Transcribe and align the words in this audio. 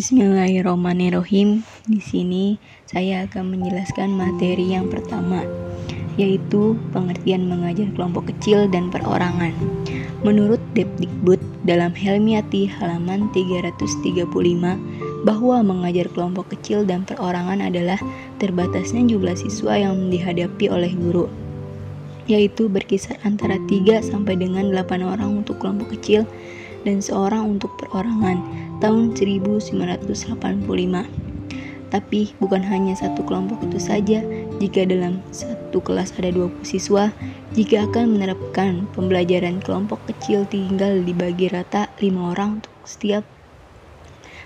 Bismillahirrahmanirrahim. 0.00 1.60
Di 1.84 2.00
sini 2.00 2.56
saya 2.88 3.28
akan 3.28 3.52
menjelaskan 3.52 4.08
materi 4.16 4.72
yang 4.72 4.88
pertama, 4.88 5.44
yaitu 6.16 6.72
pengertian 6.88 7.44
mengajar 7.44 7.84
kelompok 7.92 8.32
kecil 8.32 8.64
dan 8.64 8.88
perorangan. 8.88 9.52
Menurut 10.24 10.56
Depdikbud 10.72 11.36
dalam 11.68 11.92
Helmiati 11.92 12.64
halaman 12.64 13.28
335 13.36 14.24
bahwa 15.28 15.60
mengajar 15.60 16.08
kelompok 16.16 16.48
kecil 16.56 16.88
dan 16.88 17.04
perorangan 17.04 17.60
adalah 17.60 18.00
terbatasnya 18.40 19.04
jumlah 19.04 19.36
siswa 19.36 19.76
yang 19.84 20.08
dihadapi 20.08 20.72
oleh 20.72 20.96
guru 20.96 21.28
yaitu 22.30 22.70
berkisar 22.70 23.18
antara 23.26 23.58
3 23.66 24.06
sampai 24.06 24.38
dengan 24.38 24.70
8 24.70 25.02
orang 25.02 25.42
untuk 25.42 25.58
kelompok 25.58 25.98
kecil 25.98 26.22
dan 26.86 27.02
seorang 27.02 27.58
untuk 27.58 27.74
perorangan 27.80 28.38
tahun 28.80 29.16
1985. 29.16 31.08
Tapi 31.90 32.30
bukan 32.38 32.62
hanya 32.62 32.94
satu 32.94 33.26
kelompok 33.26 33.66
itu 33.66 33.82
saja, 33.82 34.22
jika 34.62 34.86
dalam 34.86 35.18
satu 35.34 35.82
kelas 35.82 36.14
ada 36.22 36.30
20 36.30 36.62
siswa, 36.62 37.10
jika 37.50 37.90
akan 37.90 38.14
menerapkan 38.14 38.86
pembelajaran 38.94 39.58
kelompok 39.58 39.98
kecil 40.06 40.46
tinggal 40.46 41.02
dibagi 41.02 41.50
rata 41.50 41.90
5 41.98 42.30
orang 42.30 42.62
untuk 42.62 42.70
setiap 42.86 43.26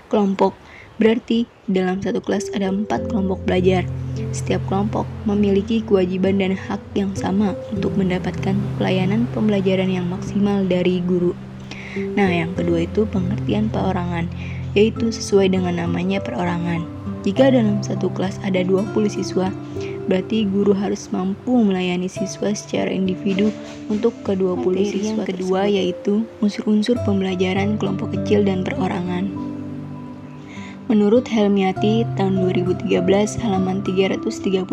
kelompok. 0.09 0.57
Berarti 0.97 1.45
dalam 1.69 2.01
satu 2.01 2.17
kelas 2.17 2.49
ada 2.55 2.73
empat 2.73 3.13
kelompok 3.13 3.45
belajar. 3.45 3.85
Setiap 4.33 4.65
kelompok 4.65 5.05
memiliki 5.27 5.85
kewajiban 5.85 6.39
dan 6.39 6.57
hak 6.57 6.81
yang 6.97 7.13
sama 7.13 7.53
untuk 7.69 7.93
mendapatkan 7.99 8.55
pelayanan 8.79 9.27
pembelajaran 9.35 9.91
yang 9.91 10.07
maksimal 10.07 10.63
dari 10.65 11.03
guru. 11.03 11.44
Nah, 11.95 12.27
yang 12.27 12.51
kedua 12.53 12.83
itu 12.83 13.07
pengertian 13.07 13.71
perorangan, 13.71 14.27
yaitu 14.75 15.09
sesuai 15.09 15.55
dengan 15.55 15.79
namanya 15.79 16.19
perorangan. 16.19 16.83
Jika 17.25 17.49
dalam 17.49 17.81
satu 17.81 18.11
kelas 18.13 18.37
ada 18.45 18.61
20 18.61 18.93
siswa, 19.09 19.49
berarti 20.05 20.45
guru 20.45 20.77
harus 20.77 21.09
mampu 21.09 21.57
melayani 21.57 22.05
siswa 22.05 22.53
secara 22.53 22.93
individu 22.93 23.49
untuk 23.89 24.13
ke-20 24.21 24.75
siswa 24.85 25.05
yang 25.09 25.19
kedua 25.25 25.61
yaitu 25.65 26.21
unsur-unsur 26.45 27.01
pembelajaran 27.01 27.81
kelompok 27.81 28.13
kecil 28.13 28.45
dan 28.45 28.61
perorangan. 28.61 29.33
Menurut 30.85 31.25
Helmiati 31.25 32.05
tahun 32.13 32.37
2013 32.53 32.85
halaman 33.41 33.81
336 33.81 34.69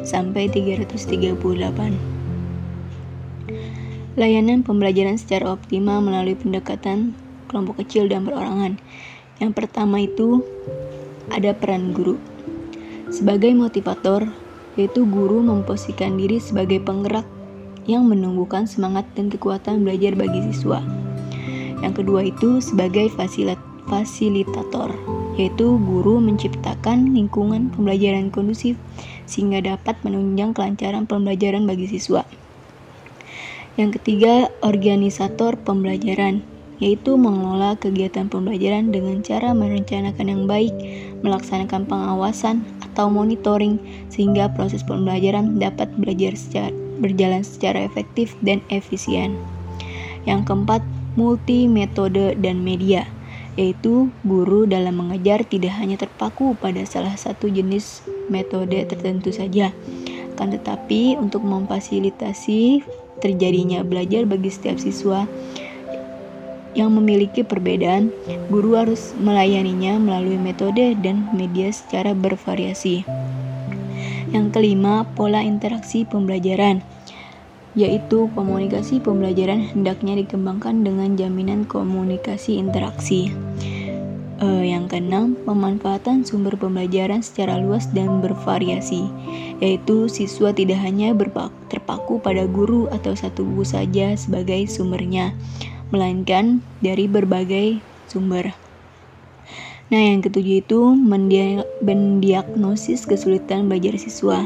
sampai 0.00 0.48
338. 0.48 2.15
Layanan 4.16 4.64
pembelajaran 4.64 5.20
secara 5.20 5.52
optimal 5.52 6.00
melalui 6.00 6.32
pendekatan 6.32 7.12
kelompok 7.52 7.84
kecil 7.84 8.08
dan 8.08 8.24
perorangan. 8.24 8.80
Yang 9.36 9.52
pertama 9.52 10.00
itu 10.00 10.40
ada 11.28 11.52
peran 11.52 11.92
guru. 11.92 12.16
Sebagai 13.12 13.52
motivator, 13.52 14.24
yaitu 14.80 15.04
guru 15.04 15.44
memposisikan 15.44 16.16
diri 16.16 16.40
sebagai 16.40 16.80
penggerak 16.80 17.28
yang 17.84 18.08
menumbuhkan 18.08 18.64
semangat 18.64 19.04
dan 19.12 19.28
kekuatan 19.28 19.84
belajar 19.84 20.16
bagi 20.16 20.48
siswa. 20.48 20.80
Yang 21.84 22.00
kedua 22.00 22.24
itu 22.24 22.64
sebagai 22.64 23.12
fasilit 23.12 23.60
fasilitator, 23.84 24.96
yaitu 25.36 25.76
guru 25.76 26.24
menciptakan 26.24 27.12
lingkungan 27.12 27.68
pembelajaran 27.68 28.32
kondusif 28.32 28.80
sehingga 29.28 29.60
dapat 29.60 30.00
menunjang 30.02 30.56
kelancaran 30.56 31.04
pembelajaran 31.04 31.68
bagi 31.68 31.84
siswa. 31.84 32.24
Yang 33.76 34.00
ketiga, 34.00 34.48
organisator 34.64 35.52
pembelajaran, 35.60 36.40
yaitu 36.80 37.20
mengelola 37.20 37.76
kegiatan 37.76 38.24
pembelajaran 38.28 38.88
dengan 38.88 39.20
cara 39.20 39.52
merencanakan 39.52 40.26
yang 40.32 40.44
baik, 40.48 40.72
melaksanakan 41.20 41.84
pengawasan 41.84 42.64
atau 42.80 43.12
monitoring 43.12 43.76
sehingga 44.08 44.48
proses 44.52 44.80
pembelajaran 44.80 45.60
dapat 45.60 45.92
belajar 46.00 46.32
secara, 46.36 46.72
berjalan 47.00 47.44
secara 47.44 47.84
efektif 47.84 48.32
dan 48.40 48.64
efisien. 48.72 49.36
Yang 50.24 50.48
keempat, 50.48 50.80
multi 51.20 51.68
metode 51.68 52.32
dan 52.40 52.64
media, 52.64 53.04
yaitu 53.60 54.08
guru 54.24 54.64
dalam 54.64 55.00
mengajar 55.00 55.44
tidak 55.44 55.76
hanya 55.76 56.00
terpaku 56.00 56.56
pada 56.56 56.80
salah 56.88 57.16
satu 57.16 57.52
jenis 57.52 58.04
metode 58.32 58.88
tertentu 58.88 59.32
saja, 59.36 59.68
akan 60.36 60.52
tetapi 60.52 61.16
untuk 61.16 61.40
memfasilitasi 61.44 62.84
terjadinya 63.20 63.82
belajar 63.86 64.28
bagi 64.28 64.50
setiap 64.52 64.76
siswa 64.80 65.24
yang 66.76 66.92
memiliki 66.92 67.40
perbedaan, 67.40 68.12
guru 68.52 68.76
harus 68.76 69.16
melayaninya 69.16 69.96
melalui 69.96 70.36
metode 70.36 70.92
dan 71.00 71.24
media 71.32 71.72
secara 71.72 72.12
bervariasi. 72.12 73.08
Yang 74.28 74.46
kelima, 74.52 75.08
pola 75.16 75.40
interaksi 75.40 76.04
pembelajaran, 76.04 76.84
yaitu 77.72 78.28
komunikasi 78.36 79.00
pembelajaran 79.00 79.64
hendaknya 79.72 80.20
dikembangkan 80.20 80.84
dengan 80.84 81.16
jaminan 81.16 81.64
komunikasi 81.64 82.60
interaksi. 82.60 83.32
Uh, 84.36 84.60
yang 84.60 84.84
keenam, 84.84 85.32
pemanfaatan 85.48 86.20
sumber 86.20 86.60
pembelajaran 86.60 87.24
secara 87.24 87.56
luas 87.56 87.88
dan 87.96 88.20
bervariasi, 88.20 89.08
yaitu 89.64 90.12
siswa 90.12 90.52
tidak 90.52 90.76
hanya 90.84 91.16
terpaku 91.72 92.20
pada 92.20 92.44
guru 92.44 92.84
atau 92.92 93.16
satu 93.16 93.48
buku 93.48 93.64
saja 93.64 94.12
sebagai 94.12 94.68
sumbernya, 94.68 95.32
melainkan 95.88 96.60
dari 96.84 97.08
berbagai 97.08 97.80
sumber. 98.04 98.52
Nah, 99.88 100.02
yang 100.04 100.20
ketujuh 100.20 100.68
itu 100.68 100.80
mendiagnosis 101.80 103.08
kesulitan 103.08 103.72
belajar 103.72 103.96
siswa, 103.96 104.44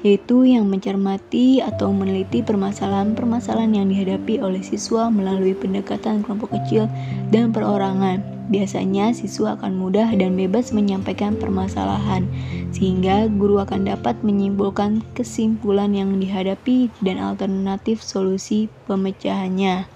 yaitu 0.00 0.48
yang 0.48 0.66
mencermati 0.66 1.60
atau 1.60 1.92
meneliti 1.92 2.40
permasalahan-permasalahan 2.40 3.76
yang 3.76 3.86
dihadapi 3.88 4.40
oleh 4.40 4.64
siswa 4.64 5.12
melalui 5.12 5.52
pendekatan 5.52 6.24
kelompok 6.24 6.56
kecil 6.56 6.88
dan 7.28 7.52
perorangan 7.52 8.40
Biasanya 8.50 9.14
siswa 9.14 9.54
akan 9.54 9.78
mudah 9.78 10.10
dan 10.18 10.34
bebas 10.34 10.74
menyampaikan 10.74 11.38
permasalahan, 11.38 12.26
sehingga 12.74 13.30
guru 13.30 13.62
akan 13.62 13.86
dapat 13.86 14.18
menyimpulkan 14.26 15.06
kesimpulan 15.14 15.94
yang 15.94 16.18
dihadapi 16.18 16.90
dan 16.98 17.22
alternatif 17.22 18.02
solusi 18.02 18.66
pemecahannya. 18.90 19.86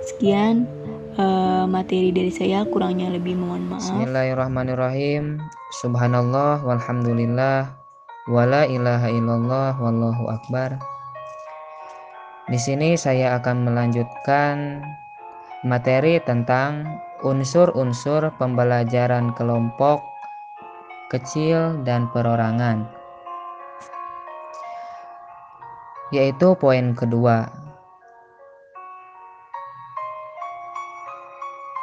Sekian 0.00 0.64
uh, 1.20 1.68
materi 1.68 2.08
dari 2.08 2.32
saya, 2.32 2.64
kurangnya 2.64 3.12
lebih 3.12 3.36
mohon 3.36 3.68
maaf. 3.68 3.84
Bismillahirrahmanirrahim. 3.84 5.44
Subhanallah 5.84 6.64
walhamdulillah 6.64 7.83
wala 8.24 8.64
ilaha 8.64 9.12
illallah 9.12 9.76
wallahu 9.76 10.32
akbar. 10.32 10.80
Di 12.48 12.56
sini 12.56 12.96
saya 12.96 13.36
akan 13.40 13.68
melanjutkan 13.68 14.80
materi 15.64 16.20
tentang 16.24 16.84
unsur-unsur 17.24 18.32
pembelajaran 18.36 19.32
kelompok 19.36 20.00
kecil 21.12 21.80
dan 21.84 22.08
perorangan. 22.12 22.88
Yaitu 26.12 26.56
poin 26.56 26.96
kedua. 26.96 27.48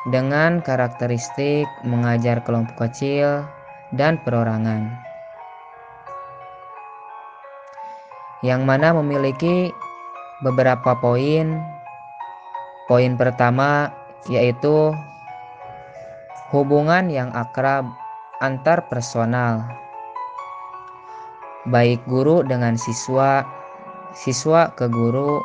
Dengan 0.10 0.66
karakteristik 0.66 1.70
mengajar 1.86 2.42
kelompok 2.42 2.90
kecil 2.90 3.46
dan 3.94 4.18
perorangan. 4.26 5.11
Yang 8.42 8.62
mana 8.66 8.94
memiliki 8.98 9.70
beberapa 10.42 10.98
poin. 10.98 11.62
Poin 12.90 13.14
pertama 13.16 13.94
yaitu 14.30 14.92
hubungan 16.52 17.08
yang 17.08 17.32
akrab 17.32 17.88
antar 18.44 18.86
personal, 18.90 19.64
baik 21.70 22.02
guru 22.10 22.44
dengan 22.44 22.76
siswa, 22.76 23.46
siswa 24.12 24.74
ke 24.76 24.90
guru, 24.92 25.40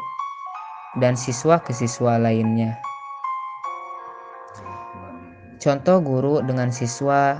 dan 0.99 1.15
siswa 1.15 1.61
ke 1.63 1.77
siswa 1.77 2.19
lainnya. 2.19 2.75
Contoh 5.63 6.03
guru 6.03 6.43
dengan 6.43 6.73
siswa, 6.73 7.39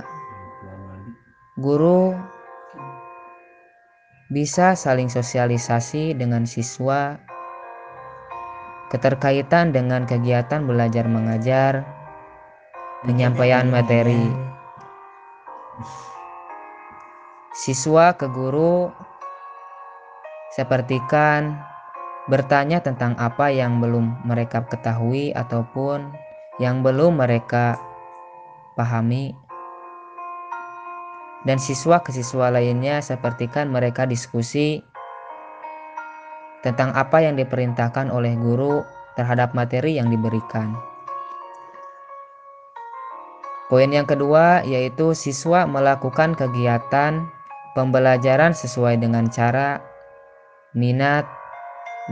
guru 1.59 2.13
bisa 4.27 4.75
saling 4.75 5.07
sosialisasi 5.07 6.11
dengan 6.11 6.43
siswa, 6.43 7.15
keterkaitan 8.91 9.71
dengan 9.71 10.03
kegiatan 10.03 10.67
belajar 10.67 11.07
mengajar, 11.07 11.87
penyampaian 13.07 13.71
materi. 13.71 14.27
Siswa 17.55 18.13
ke 18.19 18.27
guru 18.27 18.91
sepertikan 20.53 21.57
bertanya 22.27 22.83
tentang 22.83 23.15
apa 23.15 23.47
yang 23.47 23.79
belum 23.79 24.27
mereka 24.27 24.67
ketahui 24.67 25.31
ataupun 25.31 26.11
yang 26.59 26.83
belum 26.83 27.23
mereka 27.23 27.79
pahami 28.75 29.46
dan 31.47 31.55
siswa 31.55 32.03
ke 32.03 32.11
siswa 32.11 32.51
lainnya 32.51 32.99
sepertikan 32.99 33.71
mereka 33.71 34.03
diskusi 34.03 34.83
tentang 36.59 36.91
apa 36.91 37.23
yang 37.23 37.39
diperintahkan 37.39 38.11
oleh 38.11 38.35
guru 38.35 38.83
terhadap 39.15 39.55
materi 39.55 39.95
yang 39.95 40.11
diberikan. 40.11 40.75
Poin 43.71 43.87
yang 43.87 44.03
kedua 44.03 44.67
yaitu 44.67 45.15
siswa 45.15 45.63
melakukan 45.63 46.35
kegiatan 46.35 47.23
pembelajaran 47.75 48.51
sesuai 48.51 48.99
dengan 48.99 49.31
cara, 49.31 49.79
minat, 50.75 51.23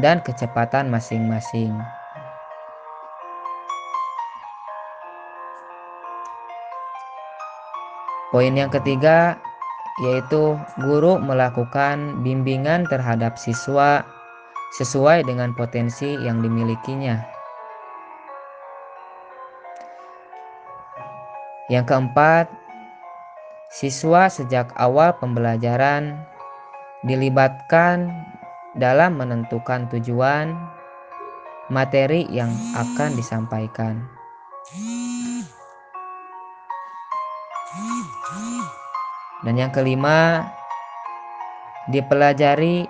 dan 0.03 0.19
kecepatan 0.23 0.91
masing-masing. 0.91 1.75
Poin 8.35 8.51
yang 8.51 8.67
ketiga 8.67 9.39
yaitu 10.03 10.59
guru 10.83 11.15
melakukan 11.23 12.19
bimbingan 12.19 12.83
terhadap 12.83 13.39
siswa 13.39 14.03
sesuai 14.75 15.23
dengan 15.23 15.55
potensi 15.55 16.19
yang 16.19 16.43
dimilikinya. 16.43 17.23
Yang 21.71 21.95
keempat, 21.95 22.51
siswa 23.71 24.27
sejak 24.27 24.67
awal 24.75 25.15
pembelajaran 25.15 26.19
dilibatkan 27.07 28.11
dalam 28.75 29.15
menentukan 29.15 29.87
tujuan 29.95 30.59
materi 31.71 32.27
yang 32.35 32.51
akan 32.75 33.15
disampaikan. 33.15 34.03
Dan 39.45 39.61
yang 39.61 39.69
kelima, 39.69 40.49
dipelajari 41.93 42.89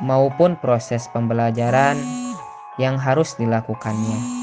maupun 0.00 0.56
proses 0.56 1.04
pembelajaran 1.12 2.00
yang 2.80 2.96
harus 2.96 3.36
dilakukannya. 3.36 4.42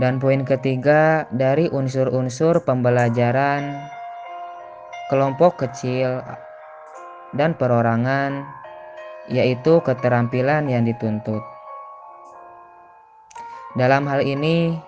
Dan 0.00 0.16
poin 0.20 0.44
ketiga, 0.48 1.28
dari 1.32 1.68
unsur-unsur 1.68 2.64
pembelajaran 2.64 3.84
kelompok 5.12 5.60
kecil 5.64 6.20
dan 7.36 7.52
perorangan, 7.56 8.44
yaitu 9.28 9.80
keterampilan 9.84 10.68
yang 10.68 10.84
dituntut. 10.84 11.40
Dalam 13.76 14.08
hal 14.08 14.24
ini, 14.24 14.80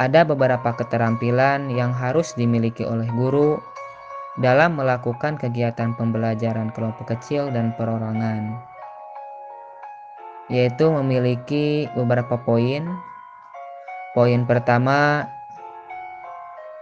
ada 0.00 0.24
beberapa 0.24 0.72
keterampilan 0.72 1.68
yang 1.68 1.92
harus 1.92 2.32
dimiliki 2.32 2.88
oleh 2.88 3.04
guru 3.12 3.60
dalam 4.40 4.80
melakukan 4.80 5.36
kegiatan 5.36 5.92
pembelajaran 5.92 6.72
kelompok 6.72 7.12
kecil 7.12 7.52
dan 7.52 7.76
perorangan, 7.76 8.56
yaitu 10.48 10.88
memiliki 10.88 11.84
beberapa 11.92 12.40
poin. 12.40 12.88
Poin 14.16 14.42
pertama, 14.48 15.28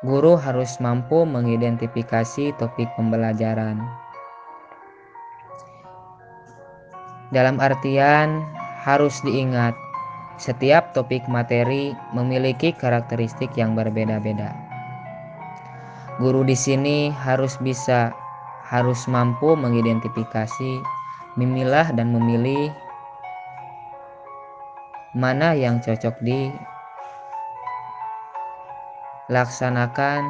guru 0.06 0.38
harus 0.38 0.78
mampu 0.78 1.26
mengidentifikasi 1.26 2.54
topik 2.54 2.86
pembelajaran. 2.94 3.82
Dalam 7.34 7.58
artian, 7.60 8.46
harus 8.86 9.20
diingat, 9.20 9.76
setiap 10.38 10.94
topik 10.94 11.26
materi 11.26 11.92
memiliki 12.14 12.70
karakteristik 12.70 13.50
yang 13.58 13.74
berbeda-beda. 13.74 14.54
Guru 16.22 16.46
di 16.46 16.54
sini 16.54 17.10
harus 17.10 17.58
bisa, 17.58 18.14
harus 18.66 19.06
mampu 19.10 19.58
mengidentifikasi, 19.58 20.82
memilah 21.38 21.90
dan 21.94 22.14
memilih 22.14 22.70
mana 25.14 25.54
yang 25.58 25.82
cocok 25.82 26.14
dilaksanakan, 29.30 30.22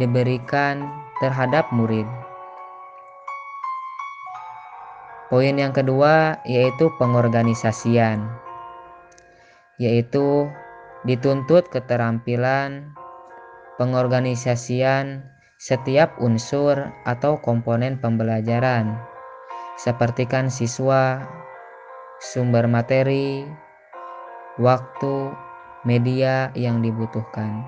diberikan 0.00 0.88
terhadap 1.20 1.68
murid. 1.72 2.08
Poin 5.32 5.56
yang 5.56 5.72
kedua 5.72 6.36
yaitu 6.44 6.92
pengorganisasian, 7.00 8.28
yaitu 9.82 10.46
dituntut 11.02 11.66
keterampilan 11.66 12.94
pengorganisasian 13.82 15.26
setiap 15.58 16.14
unsur 16.22 16.94
atau 17.02 17.38
komponen 17.42 17.98
pembelajaran, 17.98 18.94
seperti 19.78 20.26
kan 20.26 20.46
siswa, 20.46 21.22
sumber 22.22 22.70
materi, 22.70 23.46
waktu, 24.62 25.34
media 25.82 26.54
yang 26.54 26.78
dibutuhkan. 26.82 27.66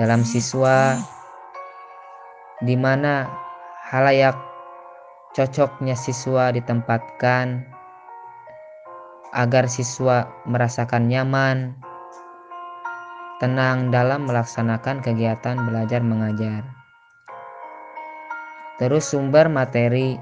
Dalam 0.00 0.24
siswa, 0.24 1.00
di 2.64 2.76
mana 2.76 3.28
halayak 3.88 4.36
cocoknya 5.36 5.96
siswa 5.96 6.52
ditempatkan 6.52 7.75
agar 9.34 9.66
siswa 9.66 10.30
merasakan 10.46 11.10
nyaman, 11.10 11.74
tenang 13.42 13.92
dalam 13.92 14.24
melaksanakan 14.24 15.02
kegiatan 15.02 15.56
belajar 15.66 16.00
mengajar. 16.00 16.62
Terus 18.76 19.08
sumber 19.08 19.48
materi. 19.48 20.20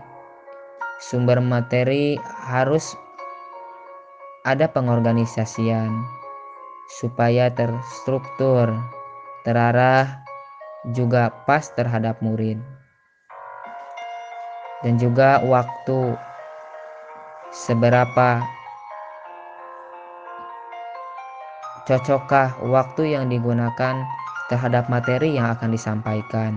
Sumber 1.02 1.42
materi 1.42 2.14
harus 2.22 2.94
ada 4.46 4.70
pengorganisasian 4.70 5.90
supaya 7.02 7.50
terstruktur, 7.50 8.70
terarah, 9.42 10.22
juga 10.92 11.32
pas 11.48 11.66
terhadap 11.74 12.20
murid. 12.20 12.60
Dan 14.84 15.00
juga 15.00 15.40
waktu 15.42 16.14
seberapa 17.50 18.44
Cocokkah 21.84 22.64
waktu 22.64 23.12
yang 23.12 23.28
digunakan 23.28 24.09
terhadap 24.49 24.88
materi 24.88 25.37
yang 25.37 25.52
akan 25.52 25.68
disampaikan? 25.68 26.56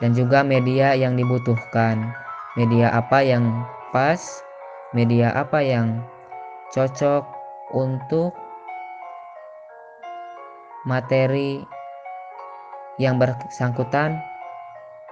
Dan 0.00 0.16
juga 0.16 0.40
media 0.40 0.96
yang 0.96 1.12
dibutuhkan. 1.12 2.08
Media 2.56 2.88
apa 2.88 3.20
yang 3.20 3.68
pas? 3.92 4.40
Media 4.96 5.36
apa 5.36 5.60
yang 5.60 6.00
cocok 6.72 7.28
untuk 7.76 8.32
materi 10.88 11.60
yang 12.96 13.20
bersangkutan 13.20 14.24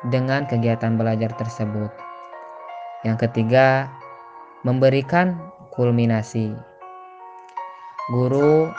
dengan 0.09 0.49
kegiatan 0.49 0.97
belajar 0.97 1.37
tersebut. 1.37 1.93
Yang 3.05 3.29
ketiga, 3.29 3.93
memberikan 4.65 5.37
kulminasi 5.77 6.57
guru 8.09 8.73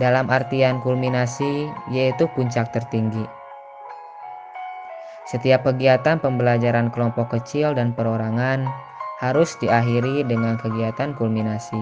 dalam 0.00 0.32
artian 0.32 0.80
kulminasi 0.80 1.68
yaitu 1.92 2.24
puncak 2.32 2.72
tertinggi. 2.72 3.28
Setiap 5.28 5.68
kegiatan 5.68 6.16
pembelajaran 6.20 6.88
kelompok 6.92 7.36
kecil 7.36 7.76
dan 7.76 7.92
perorangan 7.92 8.68
harus 9.20 9.54
diakhiri 9.60 10.24
dengan 10.26 10.58
kegiatan 10.58 11.14
kulminasi. 11.14 11.78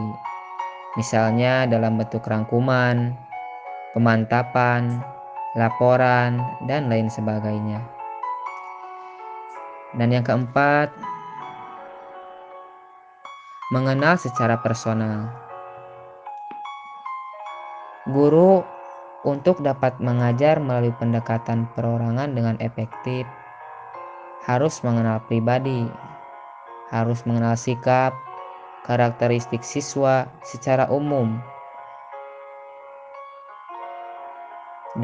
Misalnya 0.98 1.70
dalam 1.70 1.96
bentuk 1.96 2.26
rangkuman, 2.26 3.14
pemantapan, 3.94 4.98
laporan, 5.54 6.42
dan 6.66 6.90
lain 6.90 7.06
sebagainya. 7.06 7.80
Dan 9.94 10.14
yang 10.14 10.26
keempat, 10.26 10.90
mengenal 13.74 14.18
secara 14.18 14.58
personal. 14.58 15.49
Guru 18.08 18.64
untuk 19.28 19.60
dapat 19.60 20.00
mengajar 20.00 20.56
melalui 20.56 20.96
pendekatan 20.96 21.68
perorangan 21.76 22.32
dengan 22.32 22.56
efektif 22.64 23.28
harus 24.48 24.80
mengenal 24.80 25.20
pribadi, 25.28 25.84
harus 26.88 27.20
mengenal 27.28 27.60
sikap, 27.60 28.16
karakteristik 28.88 29.60
siswa 29.60 30.24
secara 30.40 30.88
umum, 30.88 31.36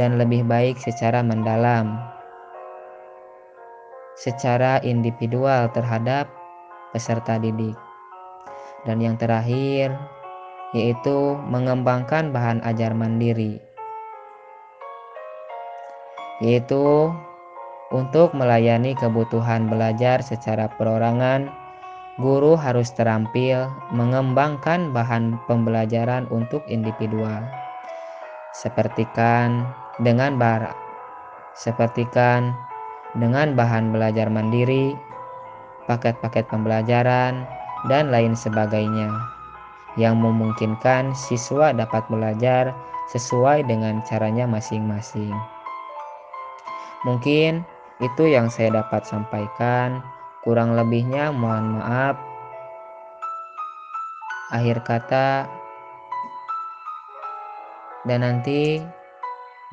dan 0.01 0.17
lebih 0.17 0.49
baik 0.49 0.81
secara 0.81 1.21
mendalam, 1.21 2.01
secara 4.17 4.81
individual 4.81 5.69
terhadap 5.77 6.33
peserta 6.97 7.37
didik. 7.37 7.77
Dan 8.89 9.05
yang 9.05 9.21
terakhir, 9.21 9.93
yaitu 10.77 11.41
mengembangkan 11.49 12.37
bahan 12.37 12.61
ajar 12.69 12.93
mandiri, 12.93 13.57
yaitu 16.45 17.09
untuk 17.89 18.37
melayani 18.37 18.93
kebutuhan 18.93 19.73
belajar 19.73 20.21
secara 20.21 20.69
perorangan. 20.77 21.49
Guru 22.17 22.57
harus 22.57 22.97
terampil 22.97 23.69
mengembangkan 23.93 24.89
bahan 24.89 25.37
pembelajaran 25.45 26.25
untuk 26.33 26.65
individual, 26.65 27.45
sepertikan 28.57 29.69
dengan 30.01 30.41
bar, 30.41 30.73
sepertikan 31.53 32.57
dengan 33.21 33.53
bahan 33.53 33.93
belajar 33.93 34.33
mandiri, 34.33 34.97
paket-paket 35.85 36.49
pembelajaran, 36.49 37.45
dan 37.85 38.09
lain 38.09 38.33
sebagainya 38.33 39.36
yang 39.97 40.21
memungkinkan 40.21 41.17
siswa 41.17 41.73
dapat 41.73 42.05
belajar 42.13 42.73
sesuai 43.13 43.65
dengan 43.65 44.05
caranya 44.05 44.45
masing-masing. 44.45 45.33
Mungkin 47.05 47.65
itu 48.05 48.25
yang 48.29 48.53
saya 48.53 48.85
dapat 48.85 49.09
sampaikan. 49.09 50.05
Kurang 50.45 50.79
lebihnya 50.79 51.35
mohon 51.35 51.81
maaf. 51.81 52.15
Akhir 54.55 54.79
kata 54.87 55.51
dan 58.07 58.23
nanti 58.23 58.79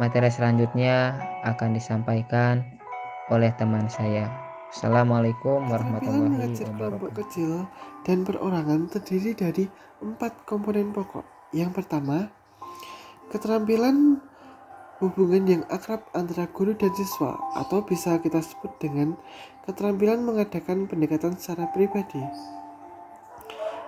materi 0.02 0.34
selanjutnya 0.34 1.14
akan 1.46 1.78
disampaikan 1.78 2.66
oleh 3.30 3.54
teman 3.62 3.86
saya. 3.86 4.26
Assalamualaikum 4.74 5.70
warahmatullahi 5.70 6.50
wabarakatuh. 6.58 7.14
kecil 7.22 7.70
dan 8.02 8.26
perorangan 8.26 8.90
terdiri 8.90 9.38
dari 9.38 9.70
empat 10.02 10.50
komponen 10.50 10.90
pokok. 10.90 11.22
Yang 11.54 11.78
pertama, 11.78 12.34
keterampilan 13.30 14.18
hubungan 14.98 15.46
yang 15.46 15.62
akrab 15.70 16.10
antara 16.18 16.50
guru 16.50 16.74
dan 16.74 16.90
siswa 16.98 17.38
atau 17.54 17.86
bisa 17.86 18.18
kita 18.18 18.42
sebut 18.42 18.74
dengan 18.82 19.14
keterampilan 19.70 20.26
mengadakan 20.26 20.90
pendekatan 20.90 21.38
secara 21.38 21.70
pribadi. 21.70 22.26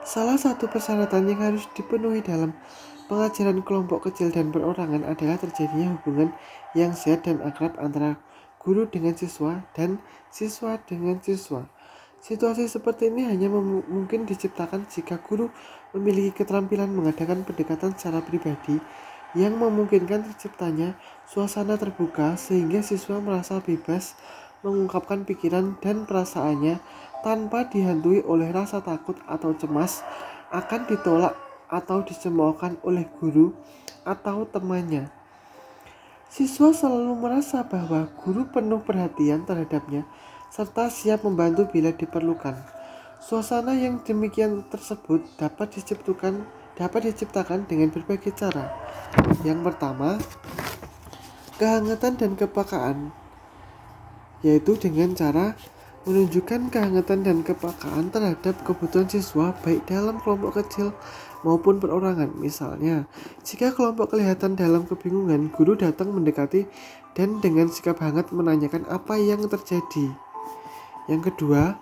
Salah 0.06 0.38
satu 0.38 0.70
persyaratan 0.70 1.26
yang 1.26 1.42
harus 1.42 1.66
dipenuhi 1.74 2.22
dalam 2.22 2.54
pengajaran 3.10 3.66
kelompok 3.66 4.06
kecil 4.14 4.30
dan 4.30 4.54
perorangan 4.54 5.02
adalah 5.02 5.42
terjadinya 5.42 5.98
hubungan 5.98 6.30
yang 6.78 6.94
sehat 6.94 7.26
dan 7.26 7.42
akrab 7.42 7.74
antara 7.82 8.22
guru 8.22 8.35
dengan 8.66 9.14
siswa 9.14 9.62
dan 9.78 10.02
siswa 10.34 10.82
dengan 10.90 11.22
siswa. 11.22 11.70
Situasi 12.18 12.66
seperti 12.66 13.14
ini 13.14 13.30
hanya 13.30 13.54
mungkin 13.54 14.26
diciptakan 14.26 14.90
jika 14.90 15.22
guru 15.22 15.54
memiliki 15.94 16.42
keterampilan 16.42 16.90
mengadakan 16.90 17.46
pendekatan 17.46 17.94
secara 17.94 18.26
pribadi 18.26 18.82
yang 19.38 19.62
memungkinkan 19.62 20.26
terciptanya 20.26 20.98
suasana 21.30 21.78
terbuka 21.78 22.34
sehingga 22.34 22.82
siswa 22.82 23.22
merasa 23.22 23.62
bebas 23.62 24.18
mengungkapkan 24.66 25.22
pikiran 25.30 25.78
dan 25.78 26.10
perasaannya 26.10 26.82
tanpa 27.22 27.70
dihantui 27.70 28.26
oleh 28.26 28.50
rasa 28.50 28.82
takut 28.82 29.22
atau 29.30 29.54
cemas 29.54 30.02
akan 30.50 30.90
ditolak 30.90 31.38
atau 31.70 32.02
dicemoohkan 32.02 32.82
oleh 32.82 33.06
guru 33.22 33.54
atau 34.02 34.50
temannya. 34.50 35.15
Siswa 36.30 36.74
selalu 36.74 37.14
merasa 37.16 37.64
bahwa 37.66 38.10
guru 38.22 38.50
penuh 38.50 38.82
perhatian 38.82 39.46
terhadapnya 39.46 40.04
serta 40.50 40.88
siap 40.88 41.24
membantu 41.28 41.68
bila 41.70 41.92
diperlukan. 41.92 42.56
Suasana 43.20 43.74
yang 43.74 44.04
demikian 44.04 44.66
tersebut 44.70 45.26
dapat 45.40 45.76
diciptakan 45.76 46.46
dapat 46.76 47.12
diciptakan 47.12 47.64
dengan 47.66 47.90
berbagai 47.90 48.36
cara. 48.36 48.68
Yang 49.48 49.64
pertama, 49.72 50.20
kehangatan 51.56 52.14
dan 52.20 52.32
kepekaan 52.36 52.98
yaitu 54.44 54.78
dengan 54.78 55.16
cara 55.18 55.58
menunjukkan 56.06 56.70
kehangatan 56.70 57.26
dan 57.26 57.38
kepekaan 57.42 58.14
terhadap 58.14 58.54
kebutuhan 58.62 59.10
siswa 59.10 59.58
baik 59.66 59.90
dalam 59.90 60.22
kelompok 60.22 60.62
kecil 60.62 60.94
maupun 61.46 61.78
perorangan. 61.78 62.34
Misalnya, 62.42 63.06
jika 63.46 63.70
kelompok 63.70 64.18
kelihatan 64.18 64.58
dalam 64.58 64.90
kebingungan, 64.90 65.54
guru 65.54 65.78
datang 65.78 66.10
mendekati 66.10 66.66
dan 67.14 67.38
dengan 67.38 67.70
sikap 67.70 68.02
hangat 68.02 68.34
menanyakan 68.34 68.90
apa 68.90 69.22
yang 69.22 69.46
terjadi. 69.46 70.10
Yang 71.06 71.30
kedua, 71.30 71.78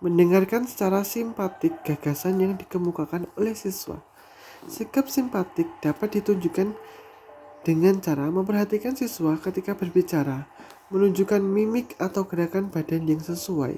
mendengarkan 0.00 0.64
secara 0.64 1.04
simpatik 1.04 1.84
gagasan 1.84 2.40
yang 2.40 2.56
dikemukakan 2.56 3.28
oleh 3.36 3.52
siswa. 3.52 4.00
Sikap 4.64 5.12
simpatik 5.12 5.68
dapat 5.84 6.16
ditunjukkan 6.20 6.72
dengan 7.60 8.00
cara 8.00 8.32
memperhatikan 8.32 8.96
siswa 8.96 9.36
ketika 9.36 9.76
berbicara, 9.76 10.48
menunjukkan 10.88 11.44
mimik 11.44 11.92
atau 12.00 12.24
gerakan 12.24 12.72
badan 12.72 13.04
yang 13.04 13.20
sesuai, 13.20 13.76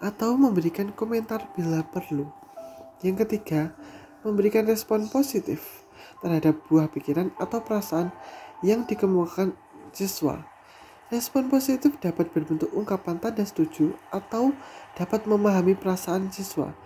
atau 0.00 0.32
memberikan 0.40 0.88
komentar 0.96 1.44
bila 1.52 1.84
perlu. 1.84 2.28
Yang 3.04 3.28
ketiga, 3.28 3.76
memberikan 4.28 4.68
respon 4.68 5.08
positif 5.08 5.88
terhadap 6.20 6.60
buah 6.68 6.92
pikiran 6.92 7.32
atau 7.40 7.64
perasaan 7.64 8.12
yang 8.60 8.84
dikemukakan 8.84 9.56
siswa. 9.96 10.44
Respon 11.08 11.48
positif 11.48 11.96
dapat 12.04 12.28
berbentuk 12.36 12.68
ungkapan 12.76 13.16
tanda 13.16 13.40
setuju 13.40 13.96
atau 14.12 14.52
dapat 14.92 15.24
memahami 15.24 15.72
perasaan 15.72 16.28
siswa. 16.28 16.76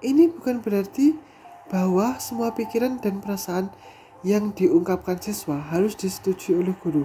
Ini 0.00 0.32
bukan 0.32 0.64
berarti 0.64 1.12
bahwa 1.68 2.16
semua 2.16 2.56
pikiran 2.56 2.96
dan 3.04 3.20
perasaan 3.20 3.68
yang 4.24 4.56
diungkapkan 4.56 5.20
siswa 5.20 5.60
harus 5.60 5.92
disetujui 5.92 6.56
oleh 6.56 6.72
guru. 6.80 7.04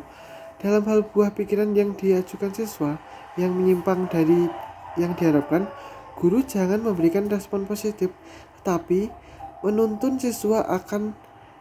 Dalam 0.63 0.86
hal 0.88 1.03
buah 1.12 1.36
pikiran 1.36 1.75
yang 1.75 1.98
diajukan 1.98 2.55
siswa 2.55 3.01
yang 3.36 3.51
menyimpang 3.51 4.07
dari 4.07 4.48
yang 4.95 5.12
diharapkan, 5.17 5.67
guru 6.15 6.39
jangan 6.45 6.79
memberikan 6.79 7.27
respon 7.27 7.67
positif, 7.67 8.13
tetapi 8.62 9.12
menuntun 9.61 10.17
siswa 10.17 10.65
akan 10.65 11.13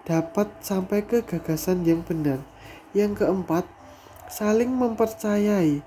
dapat 0.05 0.49
sampai 0.65 1.05
ke 1.05 1.25
gagasan 1.25 1.85
yang 1.85 2.01
benar. 2.05 2.41
Yang 2.97 3.25
keempat, 3.25 3.65
saling 4.27 4.73
mempercayai. 4.73 5.85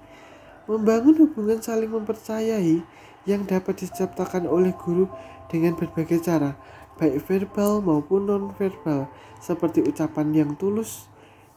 Membangun 0.70 1.28
hubungan 1.28 1.60
saling 1.60 1.92
mempercayai 1.92 2.80
yang 3.28 3.44
dapat 3.44 3.84
diciptakan 3.84 4.48
oleh 4.48 4.72
guru 4.72 5.12
dengan 5.52 5.76
berbagai 5.76 6.24
cara, 6.24 6.56
baik 6.96 7.20
verbal 7.28 7.84
maupun 7.84 8.30
non-verbal, 8.30 9.12
seperti 9.44 9.84
ucapan 9.84 10.32
yang 10.32 10.52
tulus 10.56 11.12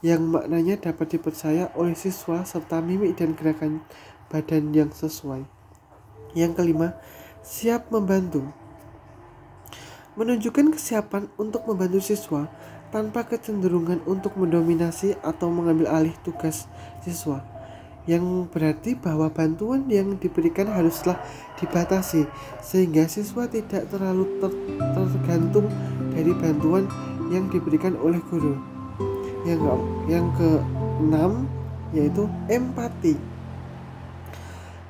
yang 0.04 0.28
maknanya 0.28 0.76
dapat 0.76 1.16
dipercaya 1.16 1.72
oleh 1.72 1.96
siswa 1.96 2.44
serta 2.44 2.84
mimik 2.84 3.16
dan 3.16 3.32
gerakan 3.32 3.80
badan 4.28 4.70
yang 4.76 4.90
sesuai. 4.92 5.48
Yang 6.36 6.52
kelima, 6.60 6.88
siap 7.40 7.88
membantu. 7.88 8.44
Menunjukkan 10.16 10.73
kesiapan 10.73 11.28
untuk 11.37 11.68
membantu 11.68 12.00
siswa 12.00 12.49
tanpa 12.88 13.28
kecenderungan 13.28 14.00
untuk 14.08 14.32
mendominasi 14.40 15.12
atau 15.20 15.52
mengambil 15.52 15.92
alih 15.92 16.16
tugas 16.25 16.64
siswa 17.04 17.44
yang 18.06 18.46
berarti 18.46 18.94
bahwa 18.94 19.26
bantuan 19.26 19.90
yang 19.90 20.14
diberikan 20.16 20.70
haruslah 20.70 21.18
dibatasi 21.58 22.25
sehingga 22.62 23.11
siswa 23.11 23.50
tidak 23.50 23.90
terlalu 23.90 24.25
ter 24.38 24.52
tergantung 24.94 25.66
dari 26.14 26.30
bantuan 26.38 26.87
yang 27.35 27.50
diberikan 27.50 27.99
oleh 27.99 28.23
guru. 28.30 28.54
Yang 29.42 29.58
ke 29.58 29.75
yang 30.06 30.26
keenam 30.38 31.32
yaitu 31.90 32.30
empati. 32.46 33.18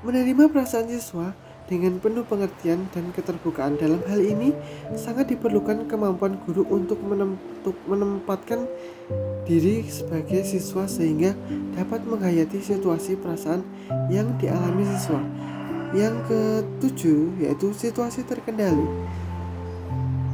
Menerima 0.04 0.52
perasaan 0.52 0.92
siswa 0.92 1.32
dengan 1.66 1.98
penuh 1.98 2.22
pengertian 2.22 2.86
dan 2.94 3.10
keterbukaan 3.10 3.74
dalam 3.74 3.98
hal 4.06 4.22
ini 4.22 4.54
sangat 4.94 5.34
diperlukan 5.34 5.90
kemampuan 5.90 6.38
guru 6.46 6.62
untuk 6.70 7.02
menempatkan 7.90 8.70
diri 9.46 9.82
sebagai 9.90 10.46
siswa 10.46 10.86
sehingga 10.86 11.34
dapat 11.74 12.06
menghayati 12.06 12.62
situasi 12.62 13.18
perasaan 13.18 13.66
yang 14.10 14.30
dialami 14.38 14.86
siswa. 14.86 15.18
Yang 15.94 16.14
ketujuh 16.30 17.46
yaitu 17.46 17.74
situasi 17.74 18.22
terkendali. 18.26 18.86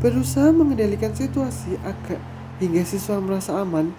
Berusaha 0.04 0.52
mengendalikan 0.52 1.16
situasi 1.16 1.80
agar 1.80 2.20
hingga 2.60 2.84
siswa 2.84 3.22
merasa 3.22 3.56
aman, 3.56 3.94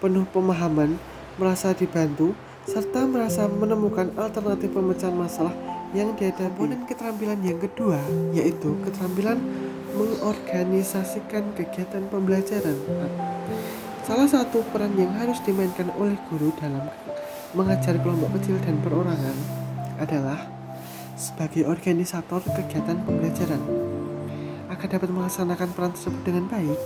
penuh 0.00 0.24
pemahaman, 0.32 0.96
merasa 1.36 1.74
dibantu, 1.76 2.32
serta 2.64 3.04
merasa 3.04 3.44
menemukan 3.50 4.08
alternatif 4.16 4.72
pemecahan 4.72 5.12
masalah 5.12 5.52
yang 5.94 6.12
dihadapi. 6.18 6.52
Komponen 6.54 6.84
keterampilan 6.84 7.40
yang 7.40 7.58
kedua 7.62 8.02
yaitu 8.34 8.74
keterampilan 8.82 9.38
mengorganisasikan 9.94 11.54
kegiatan 11.54 12.02
pembelajaran. 12.10 12.76
Salah 14.04 14.28
satu 14.28 14.60
peran 14.74 14.92
yang 15.00 15.14
harus 15.16 15.40
dimainkan 15.46 15.88
oleh 15.96 16.18
guru 16.28 16.52
dalam 16.60 16.84
mengajar 17.56 17.96
kelompok 18.02 18.36
kecil 18.36 18.58
dan 18.60 18.76
perorangan 18.82 19.36
adalah 19.96 20.44
sebagai 21.14 21.64
organisator 21.64 22.42
kegiatan 22.42 22.98
pembelajaran. 23.06 23.62
Agar 24.68 24.98
dapat 24.98 25.08
melaksanakan 25.14 25.68
peran 25.72 25.94
tersebut 25.94 26.22
dengan 26.26 26.44
baik, 26.50 26.76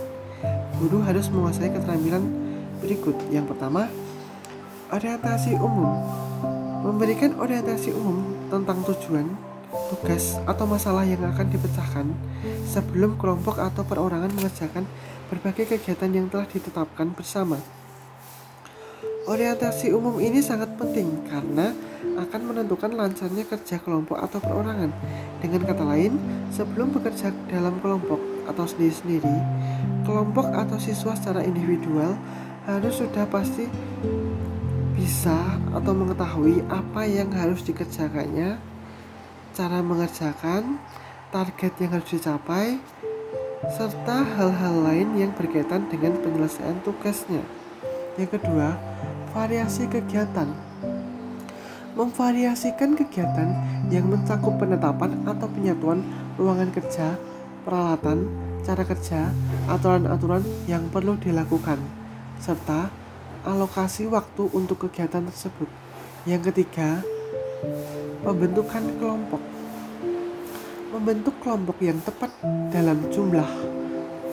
guru 0.77 1.01
harus 1.03 1.27
menguasai 1.33 1.73
keterampilan 1.73 2.23
berikut. 2.79 3.17
Yang 3.33 3.51
pertama, 3.51 3.89
orientasi 4.93 5.57
umum. 5.57 5.89
Memberikan 6.79 7.35
orientasi 7.35 7.91
umum 7.91 8.38
tentang 8.49 8.81
tujuan, 8.83 9.29
tugas, 9.93 10.35
atau 10.49 10.65
masalah 10.65 11.05
yang 11.05 11.21
akan 11.21 11.47
dipecahkan 11.53 12.05
sebelum 12.65 13.15
kelompok 13.21 13.61
atau 13.61 13.85
perorangan 13.85 14.33
mengerjakan 14.33 14.89
berbagai 15.29 15.77
kegiatan 15.77 16.09
yang 16.09 16.27
telah 16.27 16.49
ditetapkan 16.49 17.13
bersama. 17.13 17.61
Orientasi 19.29 19.93
umum 19.93 20.17
ini 20.17 20.41
sangat 20.41 20.73
penting 20.73 21.29
karena 21.29 21.69
akan 22.17 22.41
menentukan 22.49 22.89
lancarnya 22.97 23.45
kerja 23.45 23.77
kelompok 23.77 24.17
atau 24.17 24.41
perorangan. 24.41 24.89
Dengan 25.37 25.69
kata 25.69 25.85
lain, 25.85 26.17
sebelum 26.49 26.89
bekerja 26.89 27.29
dalam 27.45 27.77
kelompok 27.77 28.17
atau 28.49 28.65
sendiri-sendiri, 28.65 29.37
kelompok 30.01 30.49
atau 30.49 30.81
siswa 30.81 31.13
secara 31.13 31.45
individual 31.45 32.17
harus 32.65 32.97
sudah 32.97 33.29
pasti 33.29 33.69
bisa 34.99 35.55
atau 35.71 35.95
mengetahui 35.95 36.59
apa 36.67 37.07
yang 37.07 37.31
harus 37.31 37.63
dikerjakannya, 37.63 38.59
cara 39.55 39.79
mengerjakan, 39.79 40.75
target 41.31 41.71
yang 41.79 41.95
harus 41.95 42.19
dicapai, 42.19 42.83
serta 43.79 44.27
hal-hal 44.35 44.75
lain 44.83 45.15
yang 45.15 45.31
berkaitan 45.31 45.87
dengan 45.87 46.19
penyelesaian 46.19 46.83
tugasnya. 46.83 47.39
Yang 48.19 48.43
kedua, 48.43 48.75
variasi 49.31 49.87
kegiatan. 49.87 50.51
Memvariasikan 51.95 52.99
kegiatan 52.99 53.55
yang 53.87 54.11
mencakup 54.11 54.59
penetapan 54.59 55.15
atau 55.23 55.47
penyatuan 55.47 56.03
ruangan 56.35 56.75
kerja, 56.75 57.15
peralatan, 57.63 58.27
cara 58.67 58.83
kerja, 58.83 59.31
aturan-aturan 59.71 60.43
yang 60.67 60.91
perlu 60.91 61.15
dilakukan, 61.19 61.79
serta 62.39 62.98
alokasi 63.47 64.09
waktu 64.09 64.51
untuk 64.51 64.87
kegiatan 64.87 65.23
tersebut. 65.23 65.69
Yang 66.27 66.51
ketiga, 66.51 66.99
pembentukan 68.23 68.83
kelompok. 68.99 69.41
Membentuk 70.89 71.35
kelompok 71.39 71.77
yang 71.79 72.01
tepat 72.01 72.33
dalam 72.73 72.97
jumlah, 73.13 73.45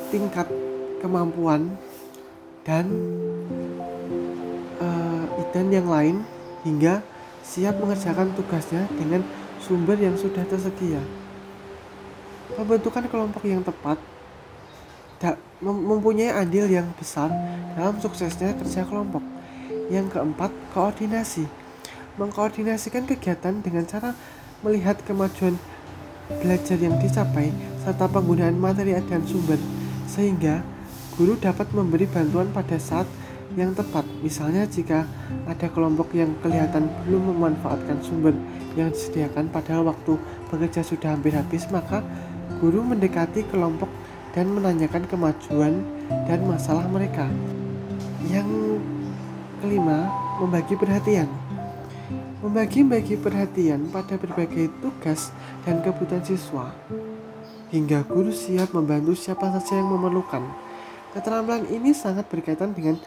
tingkat 0.08 0.48
kemampuan, 1.04 1.76
dan 2.64 2.88
uh, 4.80 5.24
dan 5.52 5.68
yang 5.70 5.86
lain 5.86 6.24
hingga 6.64 7.04
siap 7.46 7.78
mengerjakan 7.78 8.34
tugasnya 8.34 8.88
dengan 8.98 9.22
sumber 9.62 10.00
yang 10.00 10.18
sudah 10.18 10.42
tersedia. 10.48 10.98
Pembentukan 12.56 13.04
kelompok 13.06 13.44
yang 13.46 13.62
tepat 13.62 14.00
mempunyai 15.64 16.32
andil 16.32 16.68
yang 16.68 16.88
besar 16.96 17.32
dalam 17.74 17.96
suksesnya 17.96 18.52
kerja 18.60 18.84
kelompok. 18.84 19.24
Yang 19.88 20.18
keempat, 20.18 20.50
koordinasi. 20.74 21.46
Mengkoordinasikan 22.16 23.04
kegiatan 23.04 23.60
dengan 23.60 23.84
cara 23.84 24.16
melihat 24.64 24.96
kemajuan 25.04 25.56
belajar 26.42 26.78
yang 26.80 26.96
dicapai 26.98 27.52
serta 27.84 28.10
penggunaan 28.10 28.58
materi 28.58 28.96
dan 29.06 29.22
sumber 29.28 29.60
sehingga 30.10 30.64
guru 31.14 31.38
dapat 31.38 31.70
memberi 31.70 32.08
bantuan 32.08 32.50
pada 32.50 32.80
saat 32.80 33.06
yang 33.54 33.72
tepat. 33.72 34.04
Misalnya 34.20 34.66
jika 34.66 35.06
ada 35.46 35.66
kelompok 35.70 36.12
yang 36.12 36.34
kelihatan 36.42 36.90
belum 37.06 37.36
memanfaatkan 37.36 38.02
sumber 38.02 38.34
yang 38.74 38.90
disediakan 38.92 39.48
padahal 39.48 39.88
waktu 39.88 40.18
bekerja 40.50 40.82
sudah 40.84 41.16
hampir 41.16 41.32
habis, 41.32 41.64
maka 41.72 42.04
guru 42.58 42.84
mendekati 42.84 43.46
kelompok 43.48 43.88
dan 44.36 44.52
menanyakan 44.52 45.08
kemajuan 45.08 45.80
dan 46.28 46.44
masalah 46.44 46.84
mereka. 46.92 47.24
Yang 48.28 48.78
kelima, 49.64 50.12
membagi 50.36 50.76
perhatian. 50.76 51.26
Membagi-bagi 52.44 53.16
perhatian 53.16 53.88
pada 53.88 54.20
berbagai 54.20 54.68
tugas 54.84 55.32
dan 55.64 55.80
kebutuhan 55.80 56.20
siswa 56.20 56.70
hingga 57.70 58.06
guru 58.06 58.30
siap 58.30 58.70
membantu 58.70 59.18
siapa 59.18 59.50
saja 59.58 59.82
yang 59.82 59.90
memerlukan. 59.90 60.42
Keterampilan 61.16 61.66
ini 61.72 61.90
sangat 61.96 62.28
berkaitan 62.28 62.76
dengan 62.76 63.00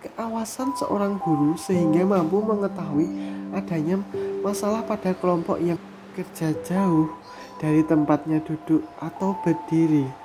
keawasan 0.00 0.72
seorang 0.74 1.20
guru 1.20 1.54
sehingga 1.60 2.02
mampu 2.08 2.40
mengetahui 2.40 3.06
adanya 3.52 4.00
masalah 4.40 4.80
pada 4.82 5.12
kelompok 5.12 5.60
yang 5.60 5.78
kerja 6.16 6.56
jauh 6.64 7.12
dari 7.60 7.84
tempatnya 7.84 8.40
duduk 8.40 8.82
atau 8.98 9.36
berdiri. 9.44 10.19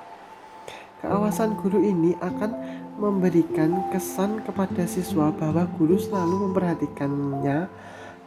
Keawasan 1.04 1.60
guru 1.60 1.84
ini 1.84 2.16
akan 2.24 2.56
memberikan 2.96 3.92
kesan 3.92 4.40
kepada 4.40 4.88
siswa 4.88 5.28
bahwa 5.28 5.68
guru 5.76 6.00
selalu 6.00 6.48
memperhatikannya 6.48 7.68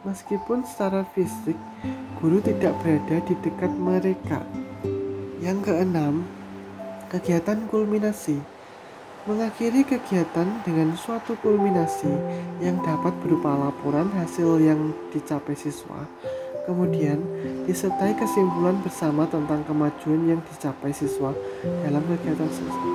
meskipun 0.06 0.62
secara 0.62 1.02
fisik 1.10 1.58
guru 2.22 2.38
tidak 2.38 2.78
berada 2.78 3.18
di 3.26 3.34
dekat 3.42 3.72
mereka. 3.74 4.40
Yang 5.42 5.72
keenam, 5.72 6.22
kegiatan 7.10 7.66
kulminasi. 7.66 8.38
Mengakhiri 9.28 9.84
kegiatan 9.84 10.48
dengan 10.64 10.96
suatu 10.96 11.36
kulminasi 11.44 12.08
yang 12.64 12.80
dapat 12.80 13.12
berupa 13.20 13.52
laporan 13.52 14.08
hasil 14.16 14.56
yang 14.62 14.96
dicapai 15.12 15.52
siswa 15.52 16.08
Kemudian, 16.66 17.18
disertai 17.66 18.14
kesimpulan 18.14 18.78
bersama 18.84 19.26
tentang 19.26 19.66
kemajuan 19.66 20.22
yang 20.28 20.40
dicapai 20.44 20.94
siswa 20.94 21.34
dalam 21.82 22.02
kegiatan 22.06 22.50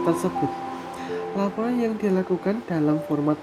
tersebut. 0.08 0.52
Laporan 1.36 1.76
yang 1.76 2.00
dilakukan 2.00 2.64
dalam 2.64 2.96
format 3.12 3.36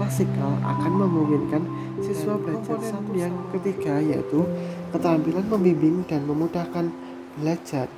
klasikal 0.00 0.56
akan 0.64 0.92
memungkinkan 0.96 1.62
siswa 2.00 2.40
belajar 2.40 2.80
satu 2.80 3.12
yang 3.12 3.36
ketiga 3.52 4.00
yaitu 4.00 4.48
keterampilan 4.96 5.44
membimbing 5.52 6.08
dan 6.08 6.24
memudahkan 6.24 6.88
belajar. 7.36 7.92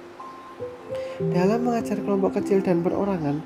Dalam 1.31 1.63
mengajar 1.63 2.03
kelompok 2.03 2.43
kecil 2.43 2.59
dan 2.59 2.83
perorangan, 2.83 3.39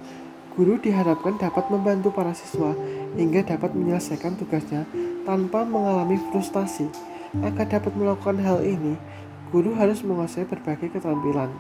guru 0.57 0.81
diharapkan 0.81 1.37
dapat 1.37 1.69
membantu 1.69 2.09
para 2.17 2.33
siswa 2.33 2.73
hingga 3.15 3.45
dapat 3.45 3.77
menyelesaikan 3.77 4.41
tugasnya 4.41 4.89
tanpa 5.29 5.69
mengalami 5.69 6.17
frustasi. 6.33 6.89
Agar 7.39 7.71
dapat 7.71 7.95
melakukan 7.95 8.43
hal 8.43 8.59
ini, 8.67 8.99
guru 9.55 9.71
harus 9.79 10.03
menguasai 10.03 10.51
berbagai 10.51 10.91
keterampilan. 10.91 11.55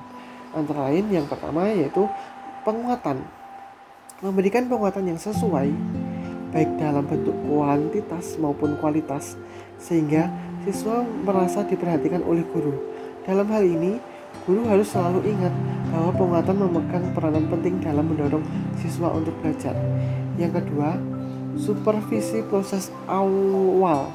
Antara 0.51 0.91
lain 0.91 1.07
yang 1.15 1.31
pertama 1.31 1.71
yaitu 1.71 2.11
penguatan. 2.67 3.23
Memberikan 4.19 4.67
penguatan 4.67 5.07
yang 5.07 5.21
sesuai 5.23 5.71
baik 6.51 6.71
dalam 6.83 7.07
bentuk 7.07 7.39
kuantitas 7.47 8.35
maupun 8.43 8.75
kualitas 8.83 9.39
sehingga 9.79 10.27
siswa 10.67 11.07
merasa 11.23 11.63
diperhatikan 11.63 12.27
oleh 12.27 12.43
guru. 12.51 12.75
Dalam 13.23 13.47
hal 13.55 13.63
ini, 13.63 14.03
guru 14.43 14.67
harus 14.67 14.91
selalu 14.91 15.23
ingat 15.31 15.55
bahwa 15.95 16.11
penguatan 16.19 16.57
memegang 16.67 17.07
peranan 17.15 17.47
penting 17.47 17.79
dalam 17.79 18.11
mendorong 18.11 18.43
siswa 18.83 19.15
untuk 19.15 19.39
belajar. 19.39 19.79
Yang 20.35 20.67
kedua, 20.67 20.99
supervisi 21.55 22.43
proses 22.51 22.91
awal 23.07 24.11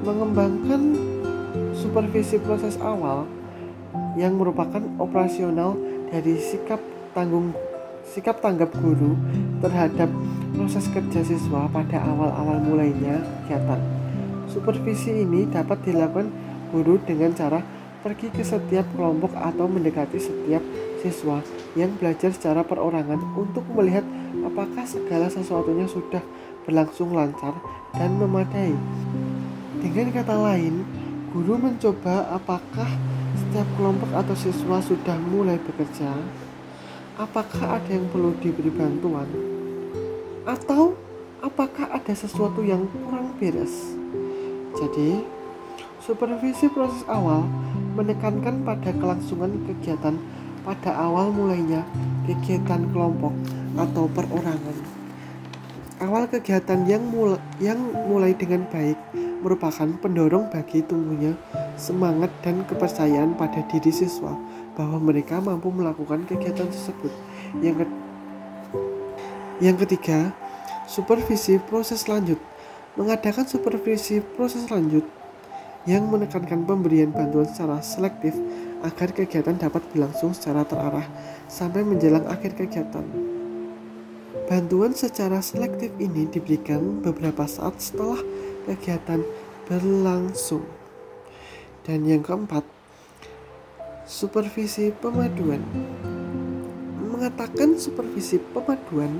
mengembangkan 0.00 0.96
supervisi 1.76 2.40
proses 2.40 2.80
awal 2.80 3.28
yang 4.16 4.36
merupakan 4.38 4.80
operasional 4.96 5.76
dari 6.08 6.40
sikap 6.40 6.80
tanggung 7.12 7.52
sikap 8.10 8.42
tanggap 8.42 8.72
guru 8.80 9.14
terhadap 9.62 10.10
proses 10.56 10.88
kerja 10.90 11.22
siswa 11.22 11.70
pada 11.70 12.00
awal-awal 12.02 12.58
mulainya 12.58 13.22
kegiatan. 13.46 13.80
Supervisi 14.50 15.22
ini 15.22 15.46
dapat 15.46 15.86
dilakukan 15.86 16.26
guru 16.74 16.98
dengan 17.06 17.30
cara 17.36 17.62
pergi 18.00 18.32
ke 18.32 18.42
setiap 18.42 18.88
kelompok 18.96 19.36
atau 19.36 19.68
mendekati 19.68 20.18
setiap 20.18 20.64
siswa 21.04 21.44
yang 21.78 21.92
belajar 22.00 22.34
secara 22.34 22.66
perorangan 22.66 23.20
untuk 23.38 23.62
melihat 23.76 24.02
apakah 24.42 24.82
segala 24.88 25.30
sesuatunya 25.30 25.86
sudah 25.86 26.24
berlangsung 26.66 27.14
lancar 27.14 27.54
dan 27.94 28.10
memadai. 28.18 28.74
Dengan 29.80 30.12
kata 30.12 30.36
lain, 30.36 30.84
guru 31.32 31.56
mencoba 31.56 32.28
apakah 32.36 32.86
setiap 33.32 33.64
kelompok 33.80 34.12
atau 34.12 34.36
siswa 34.36 34.78
sudah 34.84 35.16
mulai 35.16 35.56
bekerja, 35.56 36.12
apakah 37.16 37.80
ada 37.80 37.88
yang 37.88 38.04
perlu 38.12 38.36
diberi 38.44 38.68
bantuan, 38.68 39.24
atau 40.44 40.92
apakah 41.40 41.88
ada 41.96 42.12
sesuatu 42.12 42.60
yang 42.60 42.84
kurang 42.92 43.32
beres. 43.40 43.96
Jadi, 44.76 45.24
supervisi 46.04 46.68
proses 46.68 47.00
awal 47.08 47.48
menekankan 47.96 48.60
pada 48.62 48.92
kelangsungan 48.92 49.64
kegiatan 49.64 50.20
pada 50.60 50.92
awal 50.92 51.32
mulainya 51.32 51.80
kegiatan 52.28 52.84
kelompok 52.92 53.32
atau 53.80 54.04
perorangan. 54.12 54.89
Awal 56.00 56.32
kegiatan 56.32 56.88
yang 56.88 57.04
mulai, 57.12 57.36
yang 57.60 57.76
mulai 58.08 58.32
dengan 58.32 58.64
baik 58.72 58.96
merupakan 59.44 59.84
pendorong 60.00 60.48
bagi 60.48 60.80
tumbuhnya 60.80 61.36
semangat 61.76 62.32
dan 62.40 62.64
kepercayaan 62.64 63.36
pada 63.36 63.60
diri 63.68 63.92
siswa. 63.92 64.32
bahwa 64.70 64.96
mereka 64.96 65.36
mampu 65.44 65.68
melakukan 65.68 66.24
kegiatan 66.24 66.64
tersebut. 66.64 67.12
Yang, 67.60 67.84
ke 67.84 67.86
yang 69.60 69.76
ketiga, 69.76 70.32
supervisi 70.88 71.60
proses 71.60 72.08
lanjut. 72.08 72.40
Mengadakan 72.96 73.44
supervisi 73.44 74.24
proses 74.24 74.72
lanjut 74.72 75.04
yang 75.84 76.08
menekankan 76.08 76.64
pemberian 76.64 77.12
bantuan 77.12 77.44
secara 77.44 77.84
selektif 77.84 78.32
agar 78.80 79.12
kegiatan 79.12 79.60
dapat 79.60 79.84
berlangsung 79.92 80.32
secara 80.32 80.64
terarah 80.64 81.04
sampai 81.44 81.84
menjelang 81.84 82.24
akhir 82.24 82.56
kegiatan. 82.56 83.29
Bantuan 84.30 84.94
secara 84.94 85.42
selektif 85.42 85.90
ini 85.98 86.22
diberikan 86.30 87.02
beberapa 87.02 87.50
saat 87.50 87.82
setelah 87.82 88.22
kegiatan 88.62 89.26
berlangsung. 89.66 90.62
Dan 91.82 92.06
yang 92.06 92.22
keempat, 92.22 92.62
supervisi 94.06 94.94
pemaduan. 94.94 95.58
Mengatakan 97.10 97.74
supervisi 97.74 98.38
pemaduan 98.54 99.18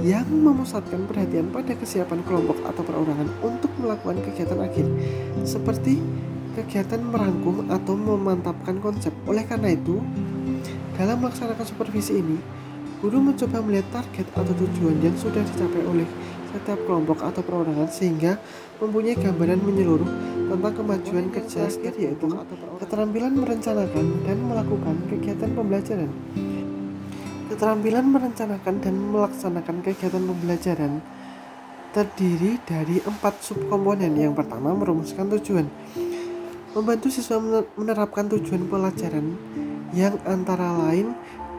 yang 0.00 0.24
memusatkan 0.24 1.04
perhatian 1.04 1.52
pada 1.52 1.76
kesiapan 1.76 2.24
kelompok 2.24 2.56
atau 2.64 2.80
perorangan 2.80 3.28
untuk 3.44 3.68
melakukan 3.76 4.16
kegiatan 4.24 4.64
akhir, 4.64 4.88
seperti 5.44 6.00
kegiatan 6.56 7.04
merangkum 7.04 7.68
atau 7.68 7.92
memantapkan 8.00 8.80
konsep. 8.80 9.12
Oleh 9.28 9.44
karena 9.44 9.76
itu, 9.76 10.00
dalam 10.96 11.20
melaksanakan 11.20 11.66
supervisi 11.68 12.16
ini, 12.16 12.61
Guru 13.02 13.18
mencoba 13.18 13.58
melihat 13.66 13.90
target 13.90 14.30
atau 14.30 14.54
tujuan 14.54 15.02
yang 15.02 15.18
sudah 15.18 15.42
dicapai 15.42 15.82
oleh 15.90 16.06
setiap 16.54 16.78
kelompok 16.86 17.18
atau 17.26 17.42
perorangan 17.42 17.90
sehingga 17.90 18.38
mempunyai 18.78 19.18
gambaran 19.18 19.58
menyeluruh 19.58 20.06
tentang 20.46 20.74
kemajuan 20.78 21.26
kerja 21.34 21.66
setiap 21.66 21.98
yaitu 21.98 22.30
keterampilan 22.78 23.34
merencanakan 23.34 24.06
dan 24.22 24.38
melakukan 24.46 24.96
kegiatan 25.10 25.50
pembelajaran. 25.50 26.10
Keterampilan 27.50 28.06
merencanakan 28.06 28.74
dan 28.78 28.94
melaksanakan 28.94 29.76
kegiatan 29.82 30.22
pembelajaran 30.22 30.92
terdiri 31.90 32.62
dari 32.62 33.02
empat 33.02 33.42
subkomponen. 33.42 34.14
Yang 34.14 34.46
pertama 34.46 34.78
merumuskan 34.78 35.26
tujuan, 35.26 35.66
membantu 36.78 37.10
siswa 37.10 37.42
menerapkan 37.74 38.30
tujuan 38.30 38.70
pelajaran 38.70 39.34
yang 39.92 40.16
antara 40.24 40.72
lain 40.88 41.12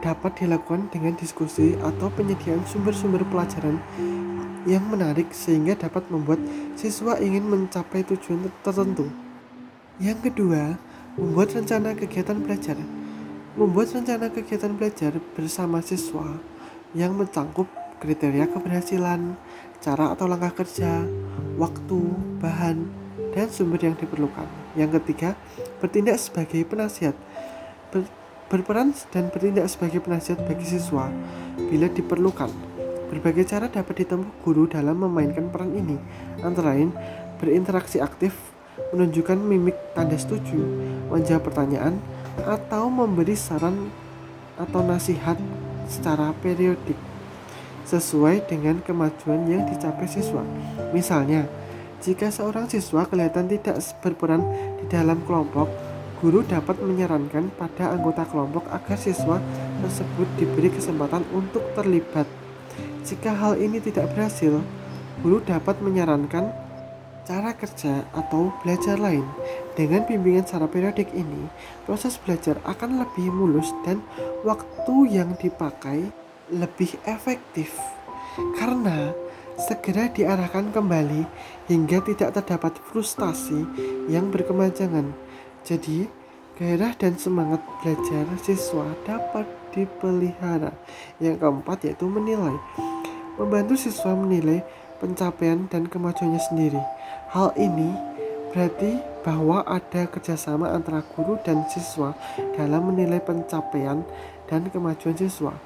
dapat 0.04 0.36
dilakukan 0.36 0.92
dengan 0.92 1.16
diskusi 1.16 1.72
atau 1.80 2.12
penyediaan 2.12 2.60
sumber-sumber 2.68 3.24
pelajaran 3.32 3.80
yang 4.68 4.84
menarik 4.84 5.32
sehingga 5.32 5.72
dapat 5.80 6.04
membuat 6.12 6.44
siswa 6.76 7.16
ingin 7.16 7.48
mencapai 7.48 8.04
tujuan 8.04 8.52
tertentu. 8.60 9.08
Yang 9.96 10.28
kedua, 10.28 10.76
membuat 11.16 11.56
rencana 11.56 11.96
kegiatan 11.96 12.36
belajar. 12.36 12.76
Membuat 13.56 13.96
rencana 13.96 14.28
kegiatan 14.28 14.76
belajar 14.76 15.16
bersama 15.32 15.80
siswa 15.80 16.36
yang 16.92 17.16
mencangkup 17.16 17.70
kriteria 18.02 18.50
keberhasilan, 18.52 19.40
cara 19.80 20.12
atau 20.12 20.28
langkah 20.28 20.52
kerja, 20.52 21.06
waktu, 21.56 22.00
bahan, 22.44 22.84
dan 23.32 23.48
sumber 23.48 23.80
yang 23.80 23.96
diperlukan. 23.96 24.46
Yang 24.74 25.00
ketiga, 25.00 25.30
bertindak 25.78 26.18
sebagai 26.18 26.66
penasihat 26.66 27.14
berperan 28.48 28.92
dan 29.10 29.32
bertindak 29.32 29.66
sebagai 29.70 30.04
penasihat 30.04 30.40
bagi 30.44 30.66
siswa 30.66 31.08
bila 31.56 31.88
diperlukan. 31.88 32.50
Berbagai 33.08 33.46
cara 33.46 33.70
dapat 33.70 34.04
ditempuh 34.04 34.42
guru 34.42 34.66
dalam 34.66 34.98
memainkan 35.00 35.52
peran 35.52 35.70
ini, 35.76 36.00
antara 36.42 36.74
lain 36.74 36.90
berinteraksi 37.38 38.02
aktif, 38.02 38.34
menunjukkan 38.90 39.38
mimik 39.38 39.76
tanda 39.94 40.18
setuju, 40.18 40.58
menjawab 41.12 41.46
pertanyaan, 41.46 42.00
atau 42.42 42.90
memberi 42.90 43.38
saran 43.38 43.90
atau 44.58 44.82
nasihat 44.82 45.38
secara 45.86 46.34
periodik 46.42 46.98
sesuai 47.84 48.48
dengan 48.48 48.80
kemajuan 48.80 49.44
yang 49.46 49.62
dicapai 49.68 50.08
siswa. 50.08 50.42
Misalnya, 50.90 51.46
jika 52.00 52.32
seorang 52.32 52.68
siswa 52.68 53.04
kelihatan 53.06 53.46
tidak 53.48 53.80
berperan 54.00 54.42
di 54.80 54.84
dalam 54.88 55.20
kelompok, 55.28 55.68
Guru 56.24 56.40
dapat 56.40 56.80
menyarankan 56.80 57.52
pada 57.52 57.92
anggota 57.92 58.24
kelompok 58.24 58.64
agar 58.72 58.96
siswa 58.96 59.44
tersebut 59.84 60.24
diberi 60.40 60.72
kesempatan 60.72 61.20
untuk 61.36 61.60
terlibat. 61.76 62.24
Jika 63.04 63.28
hal 63.36 63.60
ini 63.60 63.76
tidak 63.76 64.08
berhasil, 64.16 64.64
guru 65.20 65.44
dapat 65.44 65.84
menyarankan 65.84 66.48
cara 67.28 67.52
kerja 67.52 68.08
atau 68.16 68.56
belajar 68.64 68.96
lain. 68.96 69.28
Dengan 69.76 70.08
bimbingan 70.08 70.48
secara 70.48 70.64
periodik 70.64 71.12
ini, 71.12 71.44
proses 71.84 72.16
belajar 72.16 72.56
akan 72.64 73.04
lebih 73.04 73.28
mulus 73.28 73.68
dan 73.84 74.00
waktu 74.48 74.96
yang 75.12 75.36
dipakai 75.36 76.08
lebih 76.48 76.96
efektif. 77.04 77.76
Karena 78.56 79.12
segera 79.60 80.08
diarahkan 80.08 80.72
kembali 80.72 81.28
hingga 81.68 82.00
tidak 82.00 82.40
terdapat 82.40 82.80
frustasi 82.80 83.60
yang 84.08 84.32
berkemanjangan. 84.32 85.23
Jadi, 85.64 86.04
gairah 86.60 86.92
dan 86.94 87.16
semangat 87.16 87.64
belajar 87.80 88.28
siswa 88.44 88.84
dapat 89.08 89.48
dipelihara. 89.72 90.76
Yang 91.16 91.40
keempat 91.40 91.88
yaitu 91.88 92.04
menilai. 92.04 92.54
Membantu 93.40 93.74
siswa 93.80 94.12
menilai 94.12 94.60
pencapaian 95.00 95.66
dan 95.72 95.88
kemajuannya 95.88 96.38
sendiri. 96.52 96.80
Hal 97.32 97.56
ini 97.56 97.96
berarti 98.52 99.00
bahwa 99.26 99.64
ada 99.66 100.06
kerjasama 100.06 100.70
antara 100.70 101.02
guru 101.16 101.40
dan 101.42 101.66
siswa 101.66 102.14
dalam 102.54 102.94
menilai 102.94 103.18
pencapaian 103.18 104.06
dan 104.46 104.68
kemajuan 104.70 105.18
siswa 105.18 105.56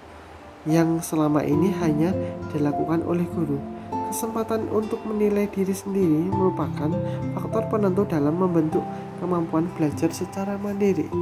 yang 0.64 1.02
selama 1.04 1.44
ini 1.44 1.74
hanya 1.82 2.14
dilakukan 2.54 3.04
oleh 3.04 3.28
guru. 3.28 3.77
Kesempatan 4.08 4.72
untuk 4.72 5.04
menilai 5.04 5.44
diri 5.52 5.76
sendiri 5.76 6.32
merupakan 6.32 6.88
faktor 7.36 7.68
penentu 7.68 8.08
dalam 8.08 8.40
membentuk 8.40 8.80
kemampuan 9.20 9.68
belajar 9.76 10.08
secara 10.08 10.56
mandiri. 10.56 11.12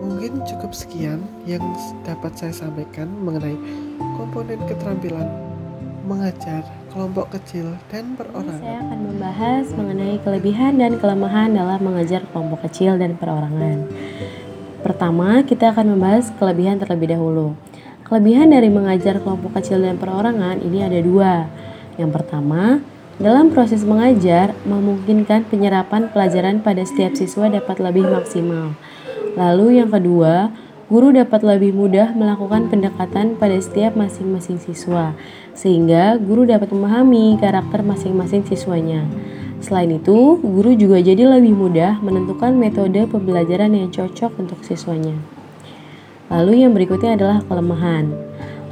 Mungkin 0.00 0.40
cukup 0.48 0.72
sekian 0.72 1.20
yang 1.44 1.60
dapat 2.08 2.32
saya 2.32 2.56
sampaikan 2.56 3.12
mengenai 3.20 3.52
komponen 4.16 4.56
keterampilan 4.64 5.28
mengajar 6.06 6.64
kelompok 6.94 7.36
kecil 7.36 7.76
dan 7.92 8.16
perorangan. 8.16 8.62
Saya 8.62 8.80
akan 8.80 9.00
membahas 9.12 9.64
mengenai 9.76 10.16
kelebihan 10.22 10.72
dan 10.80 10.92
kelemahan 10.96 11.52
dalam 11.52 11.80
mengajar 11.84 12.24
kelompok 12.32 12.64
kecil 12.70 12.96
dan 12.96 13.18
perorangan. 13.18 13.84
Pertama, 14.80 15.42
kita 15.42 15.74
akan 15.74 15.98
membahas 15.98 16.32
kelebihan 16.38 16.78
terlebih 16.78 17.12
dahulu. 17.12 17.58
Kelebihan 18.06 18.54
dari 18.54 18.70
mengajar 18.70 19.18
kelompok 19.18 19.58
kecil 19.58 19.82
dan 19.82 19.98
perorangan 19.98 20.62
ini 20.62 20.78
ada 20.86 21.02
dua. 21.02 21.50
Yang 21.96 22.10
pertama, 22.20 22.84
dalam 23.16 23.48
proses 23.48 23.80
mengajar 23.80 24.52
memungkinkan 24.68 25.48
penyerapan 25.48 26.12
pelajaran 26.12 26.60
pada 26.60 26.84
setiap 26.84 27.16
siswa 27.16 27.48
dapat 27.48 27.80
lebih 27.80 28.04
maksimal. 28.04 28.76
Lalu 29.36 29.80
yang 29.80 29.88
kedua, 29.88 30.52
guru 30.92 31.16
dapat 31.16 31.40
lebih 31.40 31.72
mudah 31.72 32.12
melakukan 32.12 32.68
pendekatan 32.68 33.40
pada 33.40 33.56
setiap 33.56 33.96
masing-masing 33.96 34.60
siswa, 34.60 35.16
sehingga 35.56 36.20
guru 36.20 36.44
dapat 36.44 36.68
memahami 36.68 37.40
karakter 37.40 37.80
masing-masing 37.80 38.44
siswanya. 38.44 39.08
Selain 39.64 39.88
itu, 39.88 40.36
guru 40.44 40.76
juga 40.76 41.00
jadi 41.00 41.24
lebih 41.24 41.56
mudah 41.56 41.98
menentukan 42.04 42.52
metode 42.52 43.08
pembelajaran 43.08 43.72
yang 43.72 43.88
cocok 43.88 44.36
untuk 44.36 44.60
siswanya. 44.60 45.16
Lalu 46.28 46.68
yang 46.68 46.76
berikutnya 46.76 47.16
adalah 47.16 47.38
kelemahan. 47.48 48.12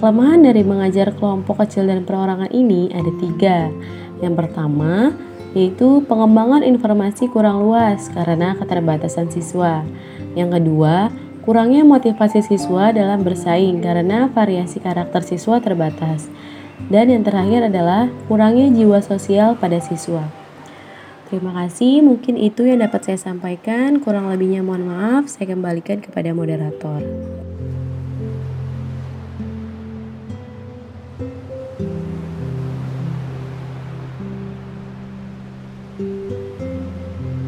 Kelemahan 0.02 0.42
dari 0.42 0.66
mengajar 0.66 1.14
kelompok 1.14 1.62
kecil 1.64 1.86
dan 1.86 2.02
perorangan 2.02 2.50
ini 2.50 2.90
ada 2.90 3.10
tiga. 3.22 3.70
Yang 4.18 4.34
pertama, 4.42 5.14
yaitu 5.54 6.02
pengembangan 6.10 6.66
informasi 6.66 7.30
kurang 7.30 7.62
luas 7.62 8.10
karena 8.10 8.58
keterbatasan 8.58 9.30
siswa. 9.30 9.86
Yang 10.34 10.60
kedua, 10.60 11.14
kurangnya 11.46 11.86
motivasi 11.86 12.42
siswa 12.42 12.90
dalam 12.90 13.22
bersaing 13.22 13.78
karena 13.78 14.26
variasi 14.34 14.82
karakter 14.82 15.22
siswa 15.22 15.62
terbatas. 15.62 16.26
Dan 16.90 17.14
yang 17.14 17.22
terakhir 17.22 17.70
adalah 17.70 18.10
kurangnya 18.26 18.66
jiwa 18.74 18.98
sosial 18.98 19.54
pada 19.54 19.78
siswa. 19.78 20.26
Terima 21.30 21.54
kasih, 21.54 22.02
mungkin 22.02 22.34
itu 22.34 22.66
yang 22.66 22.82
dapat 22.82 23.06
saya 23.06 23.18
sampaikan. 23.18 24.02
Kurang 24.02 24.28
lebihnya 24.28 24.60
mohon 24.66 24.90
maaf, 24.90 25.30
saya 25.30 25.54
kembalikan 25.54 26.02
kepada 26.02 26.34
moderator. 26.34 27.00